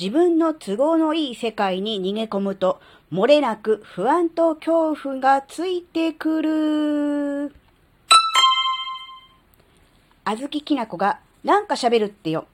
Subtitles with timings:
[0.00, 2.80] 自分の都合のいい世界に逃げ込むと、
[3.12, 7.54] 漏れなく不安と恐怖がついてくる。
[10.24, 12.46] あずききなこがなんか喋るってよ。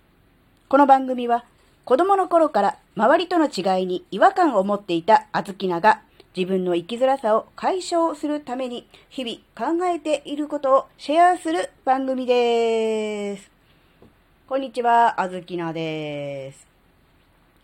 [0.68, 1.45] この番組は
[1.84, 6.00] 子供の頃から周りとの違いに違和感を持っていたあずきなが
[6.36, 13.48] 自分の生きづらさを解消するために日々考えていることをシェアする番組です。
[14.48, 16.76] こんにちは、あずきなです。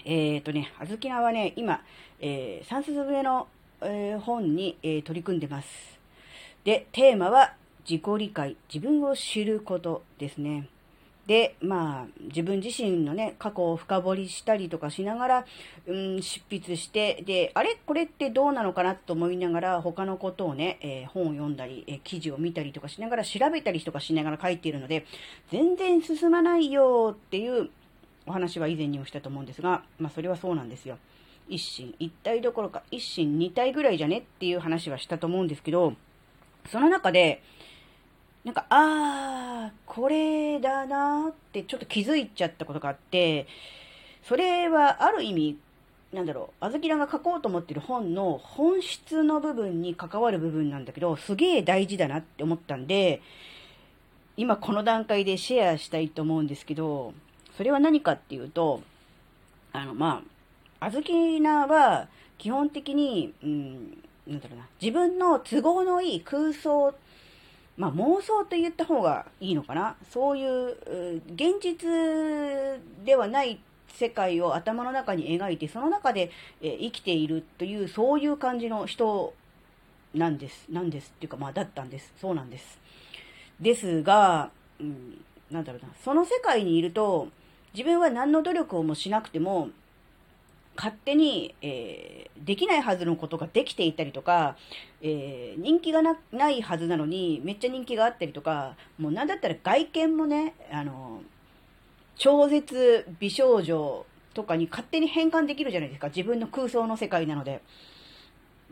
[0.04, 1.82] えっ、ー、とね、あずきなはね、今、
[2.20, 3.48] えー、3冊目の、
[3.80, 5.68] えー、本に、えー、取り組んでます。
[6.64, 7.54] で、テーマは
[7.88, 10.68] 自己理解、自分を知ることですね。
[11.26, 15.46] で、まあ、自分自身のね、過去を深掘りしたりとかしながら、
[15.86, 17.78] うん、執筆して、で、あれ？
[17.86, 25.06] これってどうなのかなと思いながら、他のことをね、えー、本を読んだり、えー、記事を見たりとかしながら、調べたりとかしながら書いているので、
[25.52, 27.70] 全然進まないよっていう
[28.26, 30.98] お話は以前にもしたと思うんですが、まあ、それはそうなんですよ。
[31.48, 35.94] 一心一体どころか、一心二体ぐらいじゃねっていう話はしたと思うんですけど、
[36.70, 37.42] その中で、
[38.44, 43.46] なんか、あー、これだなってちょっと気づいちゃったことがあって、
[44.24, 45.58] それはある意味、
[46.12, 53.22] なんだろう、あずきらが書こうと思ってる本の本質の部分に関わる部分なんだけど、すげえ大事だなって思ったんで、
[54.36, 57.14] 今この段階でシェアしたいと思うんですけど、
[57.56, 58.82] それは何かっていうと、
[59.72, 60.22] あの、ま
[60.80, 62.08] あ、あずきなは
[62.38, 66.94] 基本的に、うん、なんだろうな、自分の都合のいい空想
[67.76, 69.96] まあ、妄想と言った方がいいのかな。
[70.10, 71.88] そういう、現実
[73.04, 73.58] ではない
[73.88, 76.30] 世界を頭の中に描いて、その中で、
[76.60, 79.32] え生きているという、そういう感じの人
[80.14, 80.66] なんです。
[80.70, 82.12] なんですっていうか、まあ、だったんです。
[82.20, 82.78] そうなんです。
[83.58, 85.88] ですが、うん、なんだろうな。
[86.04, 87.28] その世界にいると、
[87.74, 89.70] 自分は何の努力をもしなくても、
[90.76, 94.56] 勝手に、えー、できないはずのことができていたりとか、
[95.02, 101.22] えー、人気がないはずなのに、めっちゃ人気があったりとか、もうなんだったら外見もね、あの、
[102.16, 106.08] 超絶美少女とかに勝手に変換できるじゃないですか。
[106.08, 107.60] 自分の空想の世界なので。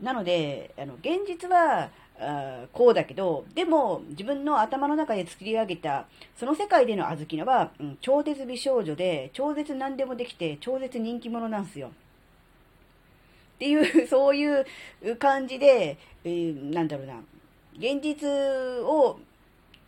[0.01, 1.89] なので、あの、現実は、
[2.19, 11.87] あこうだけど、でも自分の頭の中で作り上げた、その世界での小豆菜は、うん、超絶美少女で、超絶何でもできて、超絶人気者なんですよ。
[11.87, 11.91] っ
[13.57, 14.65] ていう、 そういう
[15.17, 17.23] 感じで、えー、なんだろうな、
[17.77, 19.19] 現実を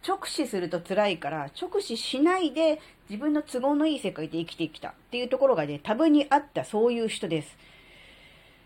[0.08, 7.58] 直視すると辛いから、直視しないで自分の都合のいい世界で生きてきたっていうところがね、多分にあったそういう人です。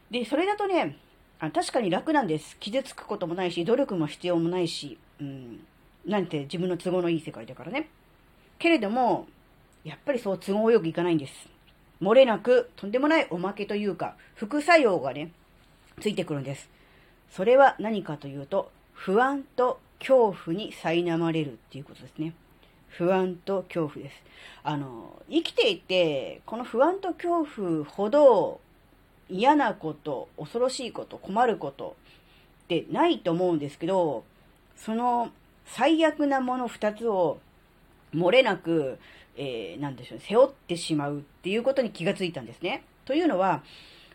[0.10, 0.98] で、それだとね、
[1.40, 2.58] あ確かに楽なんです。
[2.60, 5.60] 傷つくこともないし、努力も必要もないし、うん、
[6.06, 7.90] なんて自分の都合のいい世界だからね。
[8.58, 9.28] けれども、
[9.84, 11.34] やっぱりそう都合よくいかないんです。
[12.02, 15.32] 漏れなく、とんでもないおまけというか、副作用がね、
[16.00, 16.70] ついてくるんです。
[17.32, 22.34] それは何かというと、不安と恐怖に苛まれるっていうことですね。
[22.90, 24.24] 不安と恐怖です。
[24.64, 28.60] あの、生きていて、この不安と恐怖ほど
[29.30, 31.96] 嫌なこと、恐ろしいこと、困ること
[32.66, 34.24] ってないと思うんですけど、
[34.76, 35.32] その
[35.66, 37.40] 最悪なもの二つを
[38.14, 39.00] 漏れなく、
[39.36, 42.84] えー、なんでしょう、ね背負ってしまうっていうことに気がついたんですね。
[43.06, 43.64] というのは、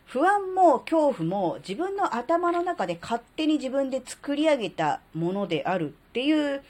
[0.05, 6.61] 不安も恐怖も自分の頭の中で勝手に自分で作り上げたものであるっていう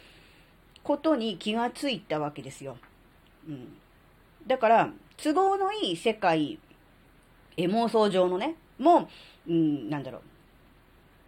[0.83, 2.77] ことに気がついたわけですよ。
[3.47, 3.77] うん。
[4.47, 6.59] だから、都合のいい世界
[7.57, 9.07] え妄想上のね、も
[9.47, 10.21] う、うん、なんだろう、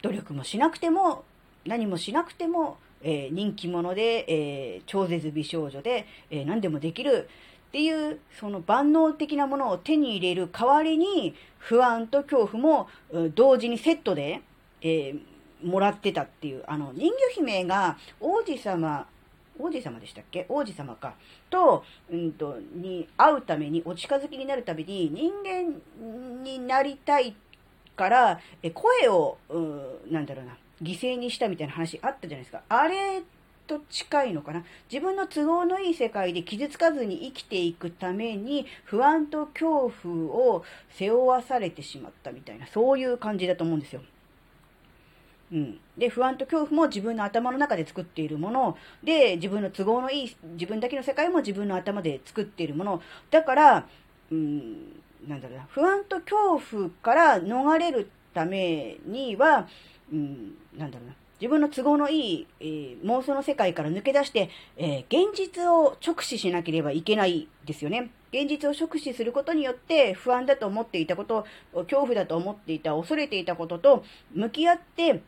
[0.02, 1.24] 努力もしなくても、
[1.66, 7.30] 何もしなくても、えー、人気者で、えー、超絶美少女で、えー、何でもできる
[7.68, 12.88] っていう、その万能的なものを手に入れる代わりに、不安と恐怖も、
[13.34, 14.42] 同時にセットで、
[14.82, 15.16] え
[15.64, 19.08] もらってたっていう、あの、人魚姫が王子様
[19.60, 20.46] 王子様でしたっけ？
[20.50, 21.16] 王子様か。
[21.50, 25.82] と、うんと、に会うために、お近づきになるために、人間
[26.44, 27.36] になりたい
[27.96, 32.62] から、え声を、う、なんだろうな、犠牲にしたみたいな話あったじゃないですか。
[32.68, 33.24] あれ
[33.68, 34.64] と近いのかな？
[34.92, 44.02] 自分の都合のいい世界で傷つかずに生きていくために、不安と恐怖を背負わされてしまったみたいな、そういう感じだと思うんですよ。
[45.56, 45.80] うん。
[45.98, 48.78] で、不安と恐怖も自分の頭の中で作っているもの。
[49.04, 53.02] で、自分の都合のいい、自分だけの世界も自分の頭で作っているもの。
[53.32, 53.88] だから、
[54.32, 59.68] うん、なんだろうな、不安と恐怖から逃れるためには、
[60.12, 68.12] うん、なんだろうな、自分の都合のいい、えー、妄想の世界から抜け出して、えー、現実を直視しなければいけないですよね。
[68.32, 74.04] 現実を直視することによって不安だと思っていたこと、恐怖だと思っていた、恐れていたことと
[74.34, 75.22] 向き合って、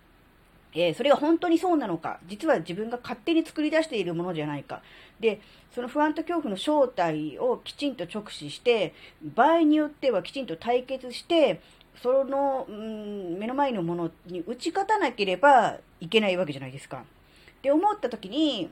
[0.73, 4.81] えー、それが本当にそうなのか、実は自分が勝手に作り出しているものじゃないか。
[5.19, 5.41] で、
[5.73, 8.93] その不安と恐怖の正体をきちんと直視して、
[9.23, 11.61] 場合によってはきちんと対決して、
[12.01, 16.97] その、うん、目の前のものに打ち勝たなければいけないわけじゃないですか。
[16.97, 18.69] って思った時に、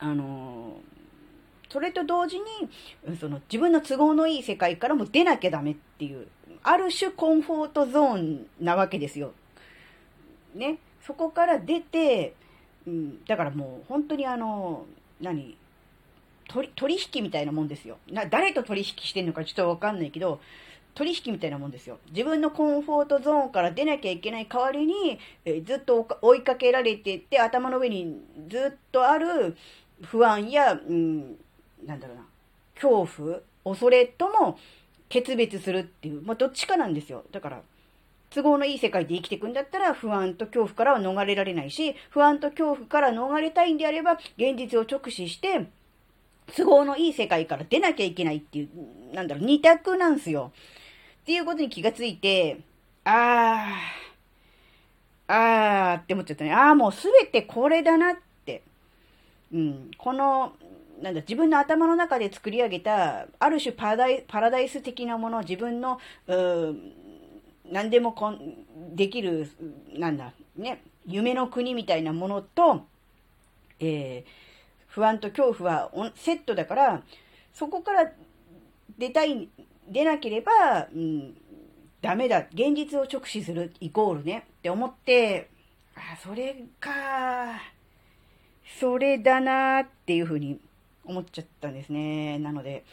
[0.00, 0.76] あの
[1.70, 2.44] それと同時に、
[3.18, 6.28] その自分の都合のいい世界からも出なきゃダメっていう、
[6.62, 9.32] ある種コンフォートゾーンなわけですよ。
[10.54, 10.78] ね。
[11.06, 12.34] そこから出て、
[12.86, 14.86] うん、だからもう本当にあの、
[15.20, 15.56] 何？
[16.46, 17.96] 取取引みたいなもんですよ。
[18.10, 20.40] な誰と取引してんのかちょっとわかんないけど、
[20.94, 21.98] 取引みたいなもんですよ。
[22.10, 29.56] 自分のコンフォートゾーンから出なきゃいけない代わりに、え、ずっと追いかけられていって、頭の上にずっとある
[30.02, 31.36] 不安や、うん、
[31.84, 32.26] なんだろうな、
[32.74, 34.58] 恐怖、恐れとも
[35.08, 37.24] 決別するっていう、まあ、どっちかなんですよ。
[37.32, 37.62] だから、
[38.34, 45.66] 都合のいい世界で生きていくんだったら不安と恐怖からは逃れられないし、不安と恐怖から逃れたいんであれば、現実を直視して、
[46.56, 50.52] 都合のいい世界から出なきゃいけないっていう、なんだろう、二択なんすよ。
[51.22, 52.58] っていうことに気がついて、
[53.04, 56.52] あー、あーって思っちゃったね。
[56.52, 58.62] あーもうすべてこれだなって。
[59.52, 59.90] うん。
[59.96, 60.54] この、
[61.00, 66.00] なんだ、自分の頭の中で作り上げた、ある種パラダイパラダイス的なもの、自分の、
[67.70, 69.50] 何でもこんできる、
[69.96, 72.84] なんだ、ね、夢の国みたいなものと、
[73.80, 74.30] えー、
[74.88, 77.02] 不安と恐怖はセットだから、
[77.52, 78.12] そこから
[78.98, 79.48] 出たい
[79.88, 81.34] 出なければ、うん、
[82.00, 82.46] ダメだ。
[82.52, 85.48] 現実を直視するイコールねって思って、
[85.94, 87.60] あ、それか、
[88.78, 90.58] それだなっていうふうに
[91.04, 92.38] 思っちゃったんですね。
[92.38, 92.84] なので、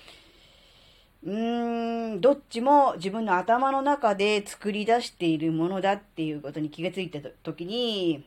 [1.24, 8.26] うーん、どっちも自分の頭の中で作り出しているものだっていうことに気がついた時に、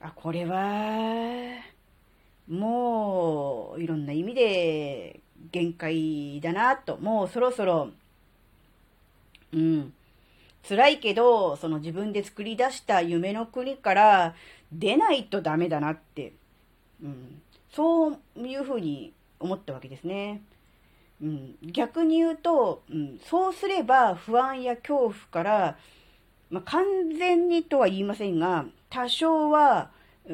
[0.00, 1.62] あ、これは、
[2.48, 5.20] もう、いろんな意味で
[5.52, 7.90] 限界だなと、もうそろそろ、
[9.52, 9.92] うん、
[10.66, 14.34] 辛いけど、その自分で作り出した夢の国から
[14.72, 16.32] 出ないとダメだなって、
[17.02, 20.40] うん、そういうふうに思ったわけですね。
[21.22, 25.78] うん、逆に言うと、うん、そうすれば不安や恐怖から、
[26.50, 26.84] まあ、完
[27.18, 29.90] 全にとは言いませんが、多少は、
[30.28, 30.32] う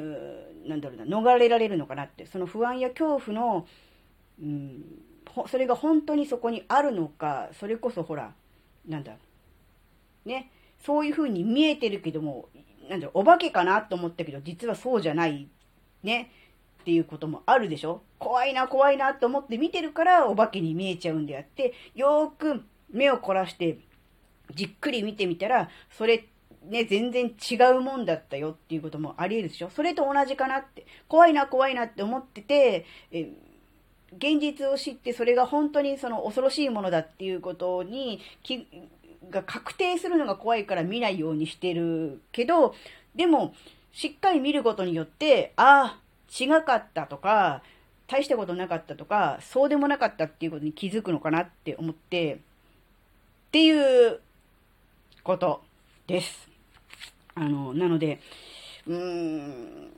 [0.69, 3.67] なんだろうな、逃れられるのかなって、その不安や恐怖の、
[4.41, 4.85] うん、
[5.49, 8.33] それが本当にそこにあるのか、それこそほら、
[8.87, 9.13] なんだ、
[10.25, 10.51] ね、
[10.85, 12.49] そういう風に見えてるけども、
[12.89, 15.49] なんだろう、お化けかなと思ったけど、実はそうじゃない、
[16.03, 16.31] ね、
[16.83, 18.03] っていうこともあるでしょ？
[18.19, 23.79] 怖いな、怖いなと思って見てるから、お化けに見えちゃうんであって、よーく目を凝らして、
[24.53, 26.27] じっくり見てみたら、それ
[26.69, 29.71] ね、全然違うもんだったよっていうこともあり得るでしょ？
[29.71, 33.31] それと同じかなって、怖いな、怖いなって思ってて、え
[34.17, 38.69] 現実を知ってそれが本当にその恐ろしいものだっていうことにき
[39.31, 42.75] が確定するのが怖いから見ないようにしてるけど、
[43.15, 43.55] でも、
[43.93, 46.02] しっかり見ることによって、ああ、
[46.41, 47.63] 違かったとか、
[48.07, 52.39] 大したことなかったとか、そうでもなかったっていうことに気づくのかなって思って、っ
[53.51, 54.21] ていう
[55.23, 55.63] こと
[56.07, 56.49] です。
[57.35, 58.21] あの、なので、
[58.87, 59.91] うーん、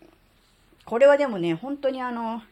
[0.85, 2.43] これはでもね、本当にあの、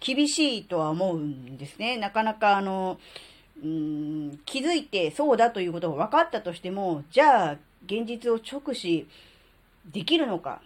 [0.00, 1.96] 厳しいとは思うんですね。
[1.96, 2.98] なかなかあの、
[3.62, 9.06] うん、気づいてそうだということが分かったとしても、じゃあ現実を直視
[9.86, 10.60] できるのか、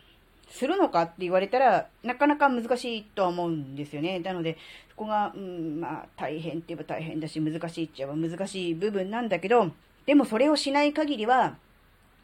[0.51, 4.19] するのかって言われたら、なかなか難しいとは思うんですよね。
[4.19, 4.59] なので、
[4.91, 9.71] そこが、うん、まあ大変って言えば大変だし、難しいっちゃえば難しい部分なんだけど、
[10.07, 11.57] でもそれをしない限りは、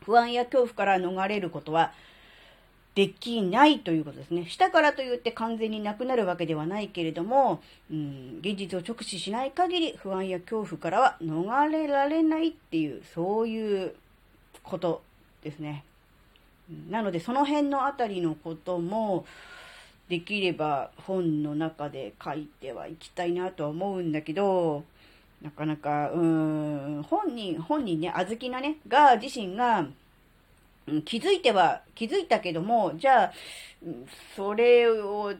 [0.04, 1.92] 不安や恐怖から逃れることは
[2.95, 4.47] できないということですね。
[4.47, 13.95] したからといって完全になくなるわけではないけれども、うん、現実を直視しない限り不安や恐怖からは逃れられないっていう、そういう
[14.62, 15.02] こと
[15.42, 15.85] ですね。
[16.91, 19.27] なので、その辺のあたりのことも、
[20.09, 24.85] できれば本の中で書いてはいきたいなとは思うんだけど、
[25.43, 29.87] なかなか、うん、本人、本人ね、あずきなね、が、自身が、
[31.05, 33.33] 気づいては、気づいたけども、じゃあ、
[34.35, 35.35] それを、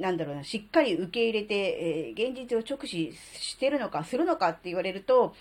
[0.00, 5.34] なんだろうな、しっかり受け入れて、えー、現実を直視してるのか、するのかって言われると、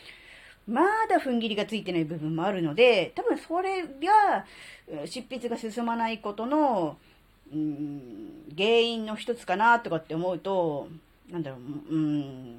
[0.67, 4.45] まだ踏ん切りがついてない部分もあるので、多分それが、
[5.05, 6.97] 執筆が進まないことの、
[7.53, 10.87] うん、原因の一つかなとかって思うと、
[11.31, 12.55] なんだろう、うん、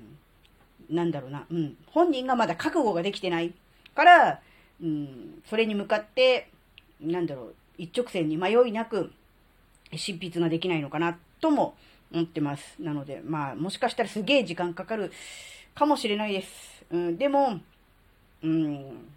[0.90, 3.52] なんだろうな、うん、本人がまだ覚悟ができてない
[3.94, 4.40] から、
[4.82, 6.50] うん、それに向かって、
[7.00, 9.12] なんだろう、一直線に迷いなく
[9.94, 11.74] 執筆ができないのかなとも
[12.12, 12.76] 思ってます。
[12.80, 15.12] なので、まあ、もしかしたらすげえ時間かかる
[15.74, 16.84] かもしれないです。
[16.90, 17.60] うん、でも、
[18.42, 19.08] うん、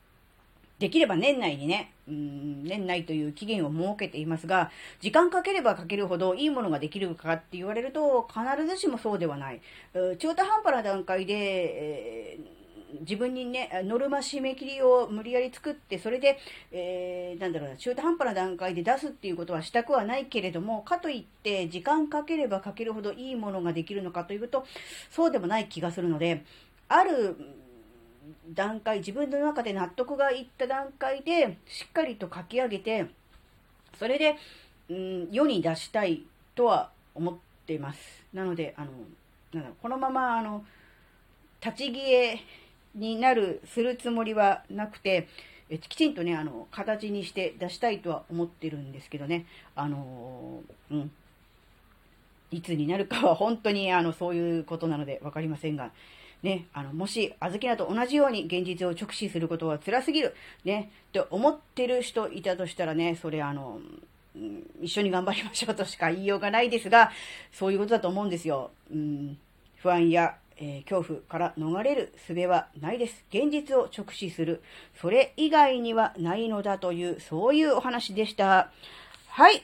[0.80, 9.62] できれば年内にね、うん、年内という期限を設けていますが、時間かければかけるほどいいものができるかって言われると、必ずしもそうではない。
[9.94, 12.64] 中途半端な段階で、えー
[13.02, 16.38] 自分にね、ノルマ締め切りを無理やり作って、それで、
[16.72, 24.66] えー、なんだろうな、中途半端な段階で出すっていうことはしたくはないけれども、かといって、時間かければかけるほどいいものができるのかというと、
[25.10, 26.44] そうでもない気がするので、
[26.88, 27.36] ある
[28.54, 33.08] 段階、自分の中で納得がいった段階で、しっかりと書き上げて、
[33.98, 34.36] それで、
[34.90, 36.24] うん、世に出したい
[36.56, 38.00] とは思っています。
[38.34, 38.92] なので、あの、
[39.54, 40.66] なんだろう、このまま、あの、
[41.64, 42.40] 立ち消え
[42.96, 45.28] になる、するつもりはなくて、
[45.70, 50.62] えきちんとね、あの、形にして出したいとは思ってるんですけどね、あの
[50.92, 51.12] うん。
[52.54, 55.92] いつになるかは本当にあの、そういうことなので分かりませんが、
[56.44, 63.80] ね、あの、もし、あずきなと同じように現実を直視することは辛すぎる、ね、って思ってる人いたとしたらね、それあの、
[64.82, 67.12] 一緒に頑張りましょうとしか言いようがないですが、
[67.52, 68.72] そういうことだと思うんですよ。
[68.92, 69.38] うん、
[69.78, 73.24] 不安や、えー、恐怖から逃れる術はないです。
[73.30, 74.62] 現実を直視する。
[75.00, 78.72] それ以外にはないのだという、そういうお話でした。
[79.28, 79.64] はい。